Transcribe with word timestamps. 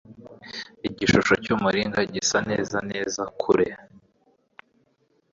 Igishusho 0.87 1.33
cy'umuringa 1.43 2.01
gisa 2.13 2.37
neza 2.49 2.77
neza 2.91 3.21
kure. 3.39 3.67